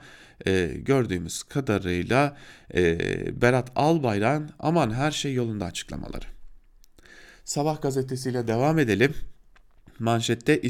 [0.46, 2.36] e, gördüğümüz kadarıyla
[2.74, 6.26] e, Berat Albayrak'ın aman her şey yolunda açıklamaları.
[7.44, 9.14] Sabah gazetesiyle devam edelim.
[9.98, 10.60] Manşette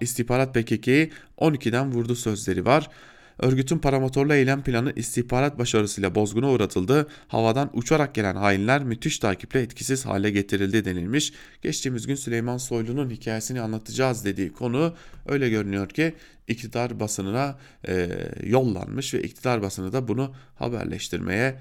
[0.00, 2.90] istihbarat PKK'yi 12'den vurdu sözleri var.
[3.40, 7.06] Örgütün paramotorlu eylem planı istihbarat başarısıyla bozguna uğratıldı.
[7.28, 11.32] Havadan uçarak gelen hainler müthiş takiple etkisiz hale getirildi denilmiş.
[11.62, 14.94] Geçtiğimiz gün Süleyman Soylu'nun hikayesini anlatacağız dediği konu
[15.26, 16.14] öyle görünüyor ki
[16.48, 18.08] iktidar basınına e,
[18.44, 21.58] yollanmış ve iktidar basını da bunu haberleştirmeye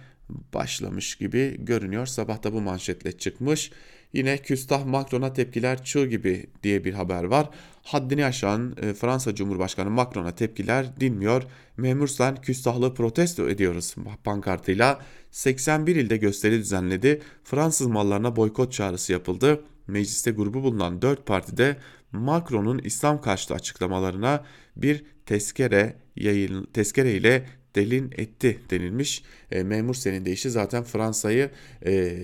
[0.53, 2.05] başlamış gibi görünüyor.
[2.05, 3.71] Sabahta bu manşetle çıkmış.
[4.13, 7.49] Yine küstah Macron'a tepkiler çığ gibi diye bir haber var.
[7.83, 11.43] Haddini aşan e, Fransa Cumhurbaşkanı Macron'a tepkiler dinmiyor.
[11.77, 14.99] Memursan küstahlığı protesto ediyoruz pankartıyla
[15.31, 17.21] 81 ilde gösteri düzenledi.
[17.43, 19.63] Fransız mallarına boykot çağrısı yapıldı.
[19.87, 21.77] Mecliste grubu bulunan 4 partide
[22.11, 24.43] Macron'un İslam karşıtı açıklamalarına
[24.75, 29.23] bir tezkere yayın tezkere ile delin etti denilmiş.
[29.51, 31.49] E, memur senin deyişi zaten Fransa'yı
[31.85, 32.15] e,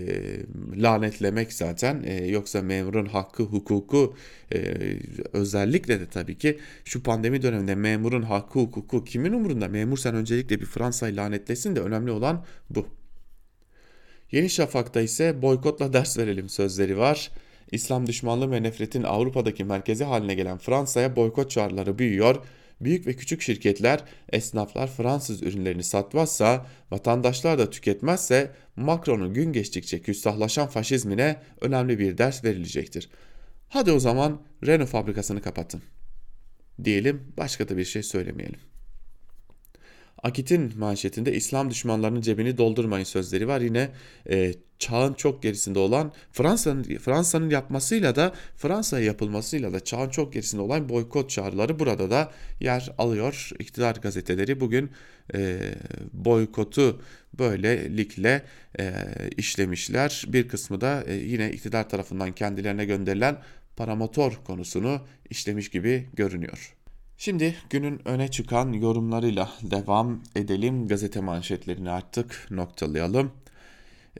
[0.75, 2.03] lanetlemek zaten.
[2.03, 4.15] E, yoksa memurun hakkı, hukuku
[4.53, 4.59] e,
[5.33, 9.67] özellikle de tabii ki şu pandemi döneminde memurun hakkı, hukuku kimin umurunda?
[9.67, 12.87] Memur sen öncelikle bir Fransa'yı lanetlesin de önemli olan bu.
[14.31, 17.31] Yeni Şafak'ta ise boykotla ders verelim sözleri var.
[17.71, 22.35] İslam düşmanlığı ve nefretin Avrupa'daki merkezi haline gelen Fransa'ya boykot çağrıları büyüyor.
[22.81, 30.67] Büyük ve küçük şirketler, esnaflar Fransız ürünlerini satmazsa, vatandaşlar da tüketmezse Macron'un gün geçtikçe küstahlaşan
[30.67, 33.09] faşizmine önemli bir ders verilecektir.
[33.69, 35.81] Hadi o zaman Renault fabrikasını kapatın.
[36.83, 38.59] Diyelim başka da bir şey söylemeyelim.
[40.23, 43.61] Akit'in manşetinde İslam düşmanlarının cebini doldurmayın sözleri var.
[43.61, 43.89] Yine
[44.29, 50.61] e, çağın çok gerisinde olan Fransa'nın Fransa'nın yapmasıyla da Fransa'ya yapılmasıyla da çağın çok gerisinde
[50.61, 53.49] olan boykot çağrıları burada da yer alıyor.
[53.59, 54.91] İktidar gazeteleri bugün
[55.33, 55.59] e,
[56.13, 57.01] boykotu
[57.39, 58.45] böylelikle
[58.79, 58.93] e,
[59.37, 60.25] işlemişler.
[60.27, 63.37] Bir kısmı da e, yine iktidar tarafından kendilerine gönderilen
[63.75, 66.74] paramotor konusunu işlemiş gibi görünüyor.
[67.17, 70.87] Şimdi günün öne çıkan yorumlarıyla devam edelim.
[70.87, 73.31] Gazete manşetlerini artık noktalayalım.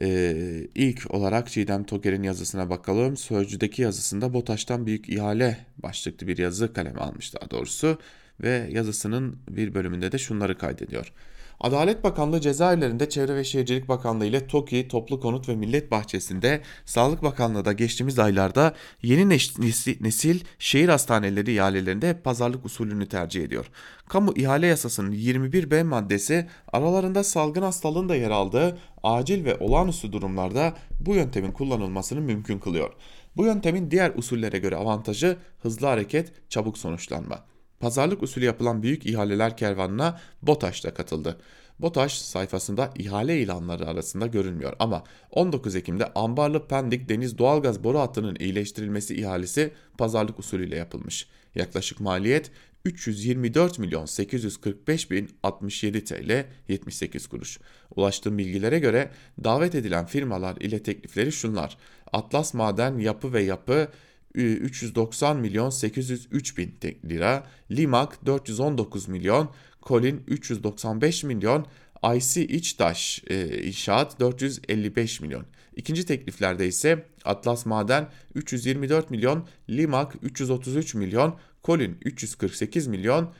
[0.00, 3.16] Ee, ilk olarak Çiğdem Toker'in yazısına bakalım.
[3.16, 7.98] Sözcüdeki yazısında BOTAŞ'tan büyük ihale başlıklı bir yazı kaleme almış daha doğrusu.
[8.42, 11.12] Ve yazısının bir bölümünde de şunları kaydediyor.
[11.60, 17.22] Adalet Bakanlığı cezaevlerinde Çevre ve Şehircilik Bakanlığı ile TOKİ Toplu Konut ve Millet Bahçesi'nde Sağlık
[17.22, 19.28] Bakanlığı da geçtiğimiz aylarda yeni
[20.00, 23.70] nesil şehir hastaneleri ihalelerinde hep pazarlık usulünü tercih ediyor.
[24.08, 30.74] Kamu ihale yasasının 21B maddesi aralarında salgın hastalığın da yer aldığı acil ve olağanüstü durumlarda
[31.00, 32.92] bu yöntemin kullanılmasını mümkün kılıyor.
[33.36, 39.56] Bu yöntemin diğer usullere göre avantajı hızlı hareket, çabuk sonuçlanma pazarlık usulü yapılan büyük ihaleler
[39.56, 41.38] kervanına BOTAŞ da katıldı.
[41.78, 48.36] BOTAŞ sayfasında ihale ilanları arasında görünmüyor ama 19 Ekim'de Ambarlı Pendik Deniz Doğalgaz Boru Hattı'nın
[48.40, 51.28] iyileştirilmesi ihalesi pazarlık usulüyle yapılmış.
[51.54, 52.50] Yaklaşık maliyet
[52.84, 57.58] 324 milyon 845 bin 67 TL 78 kuruş.
[57.96, 59.10] Ulaştığım bilgilere göre
[59.44, 61.76] davet edilen firmalar ile teklifleri şunlar.
[62.12, 63.88] Atlas Maden Yapı ve Yapı
[64.36, 69.50] 390 milyon 803 bin lira, Limak 419 milyon,
[69.82, 71.66] Colin 395 milyon,
[72.16, 75.44] IC İçtaş e, İnşaat 455 milyon.
[75.76, 83.32] İkinci tekliflerde ise Atlas Maden 324 milyon, Limak 333 milyon, Colin 348 milyon,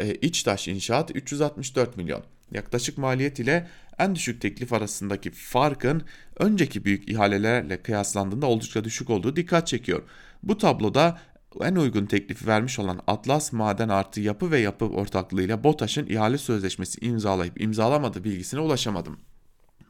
[0.00, 2.22] e, İçtaş İnşaat 364 milyon.
[2.54, 6.02] Yaklaşık maliyet ile en düşük teklif arasındaki farkın
[6.38, 10.02] önceki büyük ihalelerle kıyaslandığında oldukça düşük olduğu dikkat çekiyor.
[10.42, 11.18] Bu tabloda
[11.60, 17.06] en uygun teklifi vermiş olan Atlas Maden Artı Yapı ve Yapı ortaklığıyla BOTAŞ'ın ihale sözleşmesi
[17.06, 19.20] imzalayıp imzalamadığı bilgisine ulaşamadım.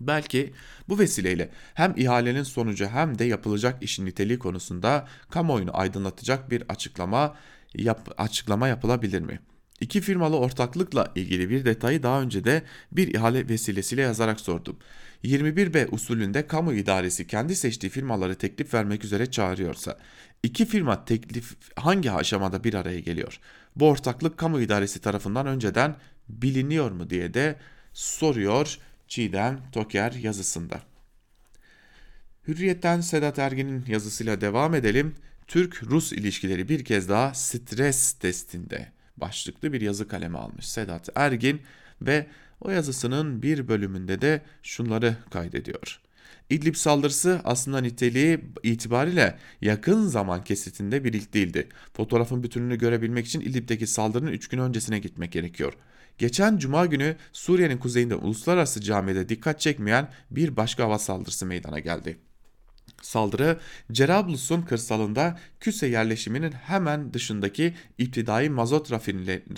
[0.01, 0.53] Belki
[0.89, 7.37] bu vesileyle hem ihalenin sonucu hem de yapılacak işin niteliği konusunda kamuoyunu aydınlatacak bir açıklama
[7.75, 9.41] yap, açıklama yapılabilir mi?
[9.83, 14.77] İki firmalı ortaklıkla ilgili bir detayı daha önce de bir ihale vesilesiyle yazarak sordum.
[15.25, 19.99] 21B usulünde kamu idaresi kendi seçtiği firmaları teklif vermek üzere çağırıyorsa,
[20.43, 23.41] iki firma teklif hangi aşamada bir araya geliyor?
[23.77, 25.97] Bu ortaklık kamu idaresi tarafından önceden
[26.29, 27.57] biliniyor mu diye de
[27.93, 30.81] soruyor Çiğdem Toker yazısında.
[32.49, 35.15] Hürriyetten Sedat Ergin'in yazısıyla devam edelim.
[35.47, 41.63] Türk-Rus ilişkileri bir kez daha stres testinde başlıklı bir yazı kaleme almış Sedat Ergin
[42.03, 42.27] ve
[42.61, 46.01] o yazısının bir bölümünde de şunları kaydediyor.
[46.51, 51.69] İdlib saldırısı aslında niteliği itibariyle yakın zaman kesitinde bir ilk değildi.
[51.95, 55.73] Fotoğrafın bütününü görebilmek için İdlib'deki saldırının 3 gün öncesine gitmek gerekiyor.
[56.19, 62.19] Geçen cuma günü Suriye'nin kuzeyinde uluslararası camide dikkat çekmeyen bir başka hava saldırısı meydana geldi.
[63.03, 63.59] Saldırı
[63.93, 68.93] Cerablus'un kırsalında Küse yerleşiminin hemen dışındaki iptidai mazot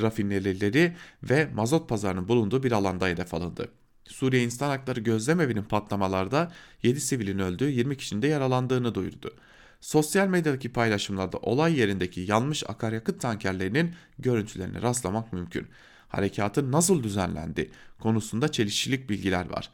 [0.02, 3.68] rafinerileri ve mazot pazarının bulunduğu bir alanda hedef alındı.
[4.08, 6.52] Suriye İnsan Hakları Gözlemevinin patlamalarda
[6.82, 9.34] 7 sivilin öldüğü 20 kişinin de yaralandığını duyurdu.
[9.80, 15.66] Sosyal medyadaki paylaşımlarda olay yerindeki yanmış akaryakıt tankerlerinin görüntülerine rastlamak mümkün.
[16.08, 19.70] Harekatın nasıl düzenlendi konusunda çelişkilik bilgiler var.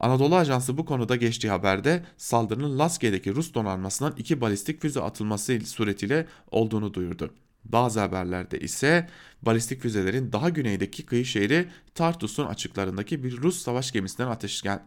[0.00, 6.26] Anadolu Ajansı bu konuda geçtiği haberde saldırının Laskiye'deki Rus donanmasından iki balistik füze atılması suretiyle
[6.50, 7.34] olduğunu duyurdu.
[7.64, 9.08] Bazı haberlerde ise
[9.42, 14.36] balistik füzelerin daha güneydeki kıyı şehri Tartus'un açıklarındaki bir Rus savaş gemisinden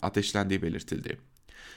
[0.01, 1.17] ateşlendiği belirtildi.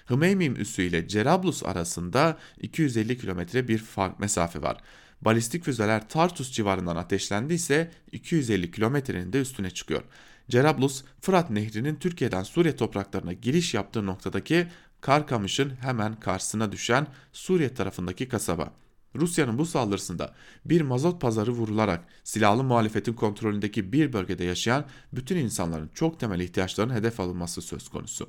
[0.07, 4.77] Hmeymim üssü ile Cerablus arasında 250 kilometre bir fark mesafe var.
[5.21, 10.03] Balistik füzeler Tartus civarından ateşlendiyse 250 kilometrenin de üstüne çıkıyor.
[10.49, 14.67] Cerablus, Fırat Nehri'nin Türkiye'den Suriye topraklarına giriş yaptığı noktadaki
[15.01, 18.73] Karkamış'ın hemen karşısına düşen Suriye tarafındaki kasaba.
[19.15, 25.91] Rusya'nın bu saldırısında bir mazot pazarı vurularak silahlı muhalefetin kontrolündeki bir bölgede yaşayan bütün insanların
[25.95, 28.29] çok temel ihtiyaçlarının hedef alınması söz konusu.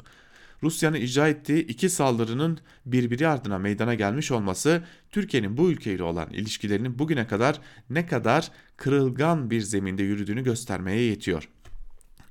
[0.63, 6.99] Rusya'nın icra ettiği iki saldırının birbiri ardına meydana gelmiş olması Türkiye'nin bu ülkeyle olan ilişkilerinin
[6.99, 11.49] bugüne kadar ne kadar kırılgan bir zeminde yürüdüğünü göstermeye yetiyor.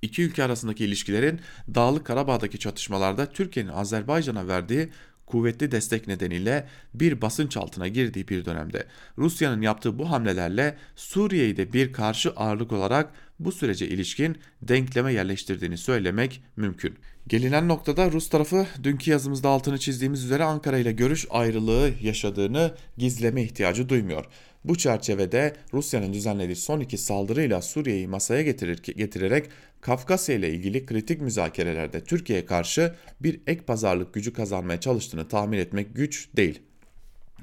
[0.03, 1.41] İki ülke arasındaki ilişkilerin
[1.75, 4.89] Dağlık Karabağ'daki çatışmalarda Türkiye'nin Azerbaycan'a verdiği
[5.27, 8.87] kuvvetli destek nedeniyle bir basınç altına girdiği bir dönemde
[9.19, 15.79] Rusya'nın yaptığı bu hamlelerle Suriye'yi de bir karşı ağırlık olarak bu sürece ilişkin denkleme yerleştirdiğini
[15.79, 16.95] söylemek mümkün.
[17.27, 23.43] Gelinen noktada Rus tarafı dünkü yazımızda altını çizdiğimiz üzere Ankara ile görüş ayrılığı yaşadığını gizleme
[23.43, 24.25] ihtiyacı duymuyor.
[24.64, 31.21] Bu çerçevede Rusya'nın düzenlediği son iki saldırıyla Suriye'yi masaya getirir, getirerek Kafkasya ile ilgili kritik
[31.21, 36.61] müzakerelerde Türkiye'ye karşı bir ek pazarlık gücü kazanmaya çalıştığını tahmin etmek güç değil.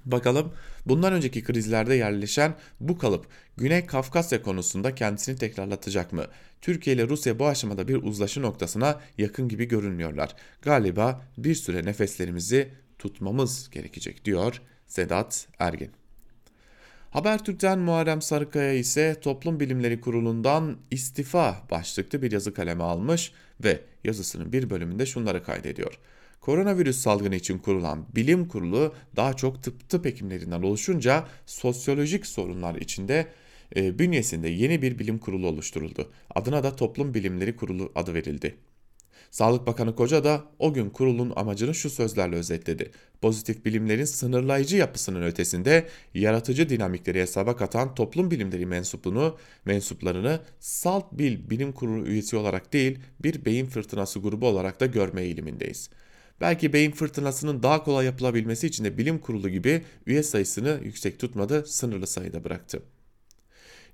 [0.06, 0.54] Bakalım
[0.86, 6.26] bundan önceki krizlerde yerleşen bu kalıp Güney Kafkasya konusunda kendisini tekrarlatacak mı?
[6.62, 10.36] Türkiye ile Rusya bu aşamada bir uzlaşı noktasına yakın gibi görünmüyorlar.
[10.62, 16.03] Galiba bir süre nefeslerimizi tutmamız gerekecek diyor Sedat Ergin.
[17.14, 23.32] Habertürk'ten Muharrem Sarıkaya ise Toplum Bilimleri Kurulu'ndan istifa başlıklı bir yazı kaleme almış
[23.64, 26.00] ve yazısının bir bölümünde şunları kaydediyor.
[26.42, 33.28] Koronavirüs salgını için kurulan bilim kurulu daha çok tıp tıp hekimlerinden oluşunca sosyolojik sorunlar içinde
[33.76, 36.12] e, bünyesinde yeni bir bilim kurulu oluşturuldu.
[36.36, 38.56] Adına da Toplum Bilimleri Kurulu adı verildi.
[39.34, 42.92] Sağlık Bakanı Koca da o gün kurulun amacını şu sözlerle özetledi.
[43.22, 51.50] Pozitif bilimlerin sınırlayıcı yapısının ötesinde yaratıcı dinamikleri hesaba katan toplum bilimleri mensupluğunu, mensuplarını Salt Bil
[51.50, 55.90] Bilim Kurulu üyesi olarak değil bir beyin fırtınası grubu olarak da görme eğilimindeyiz.
[56.42, 61.66] Belki beyin fırtınasının daha kolay yapılabilmesi için de bilim kurulu gibi üye sayısını yüksek tutmadı,
[61.66, 62.82] sınırlı sayıda bıraktı.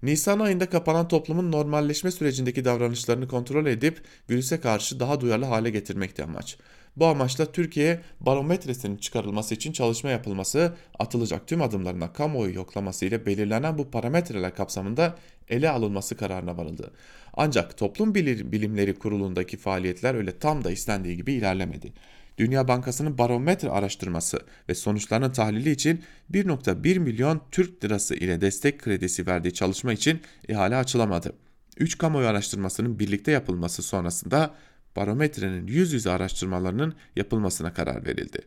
[0.03, 6.23] Nisan ayında kapanan toplumun normalleşme sürecindeki davranışlarını kontrol edip virüse karşı daha duyarlı hale getirmekti
[6.23, 6.57] amaç.
[6.95, 13.77] Bu amaçla Türkiye barometresinin çıkarılması için çalışma yapılması, atılacak tüm adımlarına kamuoyu yoklaması ile belirlenen
[13.77, 15.15] bu parametreler kapsamında
[15.49, 16.91] ele alınması kararına varıldı.
[17.33, 21.93] Ancak Toplum Bilimleri Kurulu'ndaki faaliyetler öyle tam da istendiği gibi ilerlemedi.
[22.39, 29.27] Dünya Bankası'nın barometre araştırması ve sonuçlarının tahlili için 1.1 milyon Türk lirası ile destek kredisi
[29.27, 31.33] verdiği çalışma için ihale açılamadı.
[31.77, 34.55] 3 kamuoyu araştırmasının birlikte yapılması sonrasında
[34.95, 38.39] barometrenin yüz yüze araştırmalarının yapılmasına karar verildi.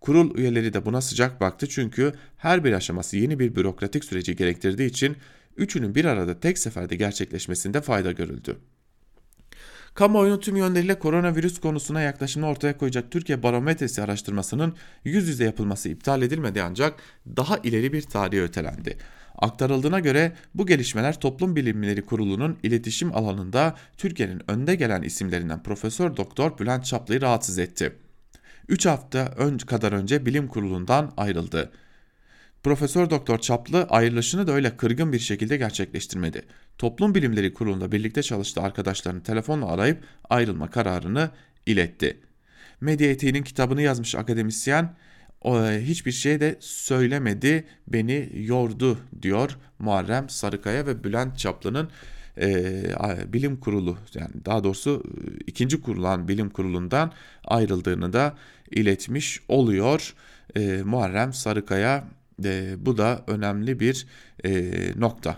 [0.00, 4.88] Kurul üyeleri de buna sıcak baktı çünkü her bir aşaması yeni bir bürokratik süreci gerektirdiği
[4.88, 5.16] için
[5.56, 8.56] üçünün bir arada tek seferde gerçekleşmesinde fayda görüldü.
[9.94, 14.74] Kamuoyunun tüm yönleriyle koronavirüs konusuna yaklaşımını ortaya koyacak Türkiye Barometresi araştırmasının
[15.04, 16.94] yüz yüze yapılması iptal edilmedi ancak
[17.36, 18.96] daha ileri bir tarihe ötelendi.
[19.38, 26.58] Aktarıldığına göre bu gelişmeler Toplum Bilimleri Kurulu'nun iletişim alanında Türkiye'nin önde gelen isimlerinden Profesör Doktor
[26.58, 27.92] Bülent Çaplı'yı rahatsız etti.
[28.68, 31.70] 3 hafta önce kadar önce bilim kurulundan ayrıldı.
[32.62, 36.42] Profesör Doktor Çaplı ayrılışını da öyle kırgın bir şekilde gerçekleştirmedi.
[36.78, 41.30] Toplum Bilimleri Kurulu'nda birlikte çalıştığı arkadaşlarını telefonla arayıp ayrılma kararını
[41.66, 42.20] iletti.
[42.80, 44.96] Medya etiğinin kitabını yazmış akademisyen
[45.80, 51.90] hiçbir şey de söylemedi beni yordu diyor Muharrem Sarıkaya ve Bülent Çaplı'nın
[52.40, 55.02] e, bilim kurulu yani daha doğrusu
[55.46, 57.12] ikinci kurulan bilim kurulundan
[57.44, 58.34] ayrıldığını da
[58.70, 60.14] iletmiş oluyor
[60.56, 62.08] e, Muharrem Sarıkaya
[62.44, 64.06] e, bu da önemli bir
[64.44, 65.36] e, nokta.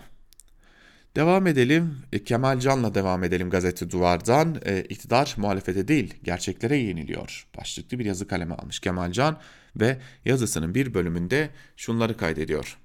[1.17, 1.97] Devam edelim.
[2.13, 4.61] E, Kemal Can'la devam edelim gazete duvardan.
[4.65, 7.47] E, iktidar muhalefete değil gerçeklere yeniliyor.
[7.57, 9.39] Başlıklı bir yazı kaleme almış Kemal Can
[9.75, 12.77] ve yazısının bir bölümünde şunları kaydediyor.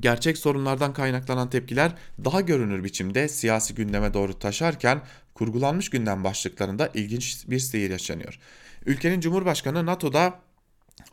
[0.00, 1.92] Gerçek sorunlardan kaynaklanan tepkiler
[2.24, 5.00] daha görünür biçimde siyasi gündeme doğru taşarken
[5.34, 8.38] kurgulanmış gündem başlıklarında ilginç bir seyir yaşanıyor.
[8.86, 10.40] Ülkenin Cumhurbaşkanı NATO'da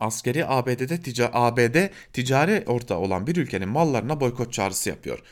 [0.00, 1.76] askeri ABD'de tica ABD
[2.12, 5.22] ticari ortağı olan bir ülkenin mallarına boykot çağrısı yapıyor.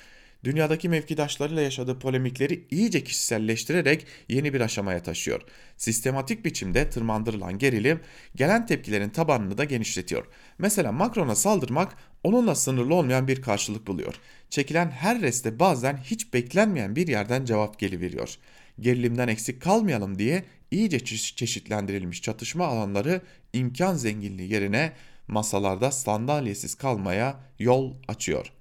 [0.44, 5.42] Dünyadaki mevkidaşlarıyla yaşadığı polemikleri iyice kişiselleştirerek yeni bir aşamaya taşıyor.
[5.76, 8.00] Sistematik biçimde tırmandırılan gerilim
[8.36, 10.26] gelen tepkilerin tabanını da genişletiyor.
[10.58, 14.14] Mesela Macron'a saldırmak onunla sınırlı olmayan bir karşılık buluyor.
[14.50, 18.36] Çekilen her reste bazen hiç beklenmeyen bir yerden cevap geliveriyor.
[18.80, 23.20] Gerilimden eksik kalmayalım diye iyice çeşitlendirilmiş çatışma alanları
[23.52, 24.92] imkan zenginliği yerine
[25.28, 28.52] masalarda sandalyesiz kalmaya yol açıyor.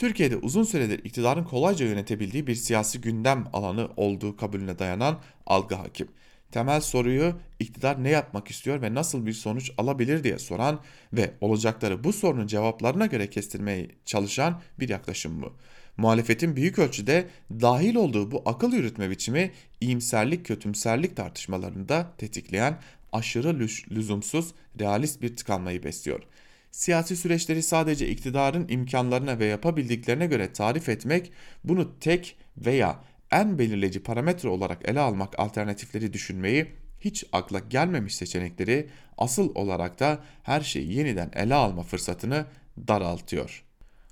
[0.00, 6.08] Türkiye'de uzun süredir iktidarın kolayca yönetebildiği bir siyasi gündem alanı olduğu kabulüne dayanan algı hakim.
[6.50, 10.80] Temel soruyu iktidar ne yapmak istiyor ve nasıl bir sonuç alabilir diye soran
[11.12, 15.52] ve olacakları bu sorunun cevaplarına göre kestirmeye çalışan bir yaklaşım bu.
[15.96, 22.78] Muhalefetin büyük ölçüde dahil olduğu bu akıl yürütme biçimi iyimserlik kötümserlik tartışmalarında tetikleyen
[23.12, 23.58] aşırı
[23.90, 26.22] lüzumsuz realist bir tıkanmayı besliyor.
[26.70, 31.32] Siyasi süreçleri sadece iktidarın imkanlarına ve yapabildiklerine göre tarif etmek,
[31.64, 33.00] bunu tek veya
[33.30, 36.66] en belirleyici parametre olarak ele almak alternatifleri düşünmeyi
[37.00, 42.46] hiç akla gelmemiş seçenekleri asıl olarak da her şeyi yeniden ele alma fırsatını
[42.88, 43.64] daraltıyor.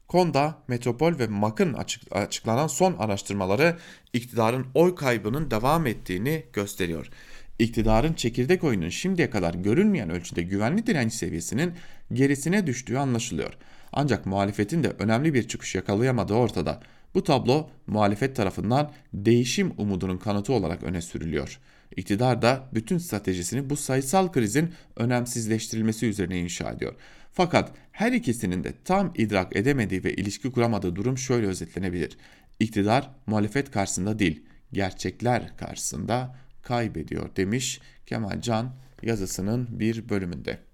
[0.09, 3.77] Konda, Metropol ve MAK'ın açık, açıklanan son araştırmaları
[4.13, 7.11] iktidarın oy kaybının devam ettiğini gösteriyor.
[7.59, 11.75] İktidarın çekirdek oyunun şimdiye kadar görünmeyen ölçüde güvenli direnç seviyesinin
[12.13, 13.53] gerisine düştüğü anlaşılıyor.
[13.93, 16.81] Ancak muhalefetin de önemli bir çıkış yakalayamadığı ortada.
[17.15, 21.59] Bu tablo muhalefet tarafından değişim umudunun kanıtı olarak öne sürülüyor.
[21.97, 26.95] İktidar da bütün stratejisini bu sayısal krizin önemsizleştirilmesi üzerine inşa ediyor.
[27.33, 32.17] Fakat her ikisinin de tam idrak edemediği ve ilişki kuramadığı durum şöyle özetlenebilir.
[32.61, 34.43] İktidar muhalefet karşısında değil,
[34.73, 40.68] gerçekler karşısında kaybediyor demiş Kemal Can yazısının bir bölümünde.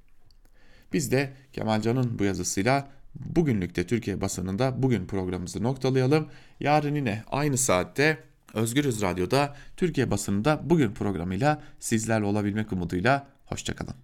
[0.95, 6.28] Biz de Kemal Can'ın bu yazısıyla bugünlükte Türkiye basınında bugün programımızı noktalayalım.
[6.61, 8.18] Yarın yine aynı saatte
[8.55, 13.95] Özgürüz Radyo'da Türkiye basınında bugün programıyla sizlerle olabilmek umuduyla hoşçakalın.